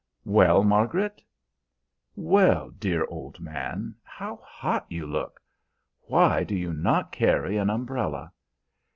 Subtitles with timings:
[0.25, 1.21] "Well, Margaret?"
[2.15, 3.93] "Well, dear old man!
[4.01, 5.39] How hot you look!
[6.07, 8.33] Why do you not carry an umbrella?"